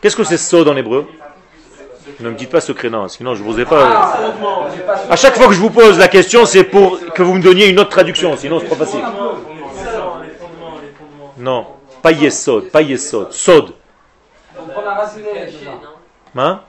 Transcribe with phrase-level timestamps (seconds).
[0.00, 1.06] Qu'est-ce que c'est sod en hébreu
[2.20, 4.16] Ne me dites pas secret, non, sinon je vous ai pas.
[5.10, 7.68] À chaque fois que je vous pose la question, c'est pour que vous me donniez
[7.68, 9.02] une autre traduction, sinon c'est pas facile.
[11.36, 11.66] Non,
[12.02, 13.74] pas yesod, pas yesod, sod.
[16.36, 16.62] Hein?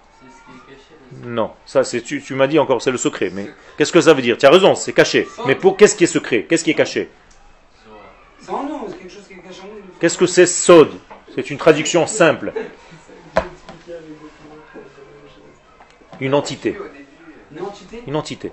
[1.23, 3.31] Non, ça c'est tu, tu m'as dit encore, c'est le secret.
[3.33, 4.37] Mais qu'est-ce que ça veut dire?
[4.37, 5.27] Tu as raison, c'est caché.
[5.45, 6.45] Mais pour qu'est-ce qui est secret?
[6.49, 7.09] Qu'est-ce qui est caché?
[9.99, 10.89] Qu'est-ce que c'est sod
[11.35, 12.53] C'est une traduction simple.
[16.19, 16.77] Une entité.
[17.51, 18.51] Une entité Une entité.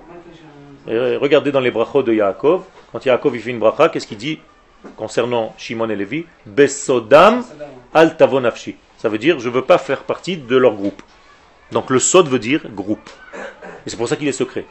[0.89, 4.19] Et regardez dans les brachot de Yaakov, quand Yaakov il fait une bracha, qu'est-ce qu'il
[4.19, 4.39] dit
[4.97, 6.27] concernant Shimon et Lévi?
[6.47, 7.45] Besodam
[7.93, 8.77] al tavonafshi.
[8.99, 11.03] Ça veut dire je ne veux pas faire partie de leur groupe.
[11.73, 13.11] Donc le sod veut dire groupe.
[13.85, 14.67] Et c'est pour ça qu'il est secret.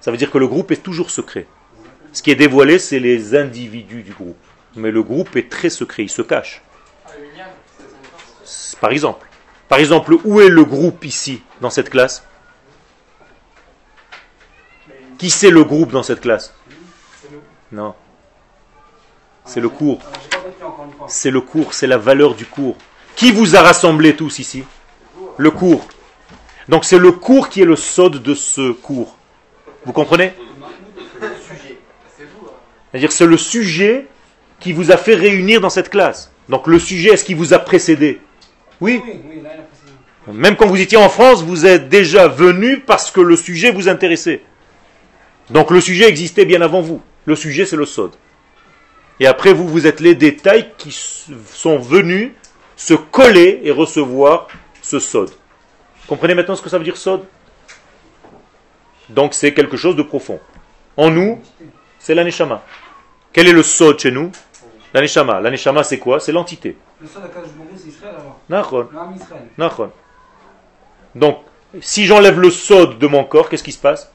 [0.00, 1.46] Ça veut dire que le groupe est toujours secret.
[2.12, 4.36] Ce qui est dévoilé, c'est les individus du groupe.
[4.76, 6.62] Mais le groupe est très secret, il se cache.
[8.80, 9.26] Par exemple.
[9.74, 12.24] Par exemple, où est le groupe ici, dans cette classe?
[15.18, 16.54] Qui c'est le groupe dans cette classe?
[17.72, 17.92] Non.
[19.44, 19.98] C'est le cours.
[21.08, 22.76] C'est le cours, c'est la valeur du cours.
[23.16, 24.62] Qui vous a rassemblés tous ici?
[25.38, 25.88] Le cours.
[26.68, 29.16] Donc c'est le cours qui est le sod de ce cours.
[29.84, 30.34] Vous comprenez?
[32.92, 34.06] C'est-à-dire c'est le sujet
[34.60, 36.30] qui vous a fait réunir dans cette classe.
[36.48, 38.20] Donc le sujet, est-ce qu'il vous a précédé?
[38.80, 39.02] Oui?
[40.26, 43.88] Même quand vous étiez en France, vous êtes déjà venu parce que le sujet vous
[43.88, 44.42] intéressait.
[45.50, 47.02] Donc le sujet existait bien avant vous.
[47.26, 48.12] Le sujet, c'est le sod.
[49.20, 52.32] Et après, vous, vous êtes les détails qui sont venus
[52.76, 54.48] se coller et recevoir
[54.82, 55.30] ce sod.
[56.06, 57.24] Comprenez maintenant ce que ça veut dire sod?
[59.08, 60.40] Donc c'est quelque chose de profond.
[60.96, 61.40] En nous,
[61.98, 62.62] c'est l'aneshama.
[63.32, 64.32] Quel est le sod chez nous?
[64.92, 65.40] L'aneshama.
[65.40, 66.20] L'aneshama, c'est quoi?
[66.20, 66.76] C'est l'entité.
[67.00, 68.40] Le seul à Kadosh c'est Israël alors?
[68.48, 68.88] Nachon.
[68.90, 69.48] Le Ham Israël.
[69.58, 69.90] Nachon.
[71.14, 71.38] Donc,
[71.80, 74.12] si j'enlève le sod de mon corps, qu'est-ce qui se passe?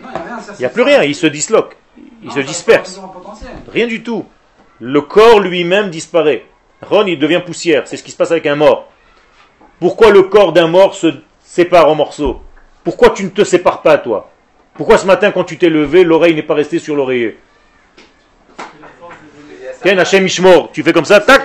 [0.00, 1.76] Il n'y a plus rien, il se disloque,
[2.22, 3.00] il Non, se disperse.
[3.70, 4.24] Rien du tout.
[4.78, 6.46] Le corps lui-même disparaît.
[6.82, 7.86] Ron, il devient poussière.
[7.86, 8.88] C'est ce qui se passe avec un mort.
[9.78, 11.08] Pourquoi le corps d'un mort se
[11.42, 12.40] sépare en morceaux?
[12.82, 14.30] Pourquoi tu ne te sépares pas, toi?
[14.74, 17.38] Pourquoi ce matin, quand tu t'es levé, l'oreille n'est pas restée sur l'oreiller?
[19.82, 21.42] Ken, Hachem Ishmor, tu fais comme ça, tac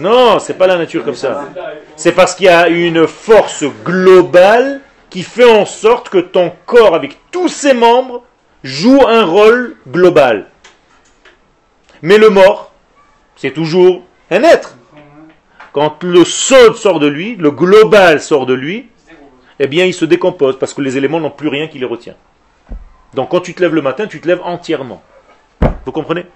[0.00, 1.48] Non, c'est pas la nature comme ça.
[1.96, 4.80] C'est parce qu'il y a une force globale
[5.10, 8.24] qui fait en sorte que ton corps, avec tous ses membres,
[8.62, 10.46] joue un rôle global.
[12.02, 12.72] Mais le mort,
[13.36, 14.76] c'est toujours un être.
[15.72, 18.88] Quand le sol sort de lui, le global sort de lui,
[19.58, 22.16] eh bien il se décompose parce que les éléments n'ont plus rien qui les retient.
[23.14, 25.02] Donc quand tu te lèves le matin, tu te lèves entièrement.
[25.84, 26.26] Vous comprenez?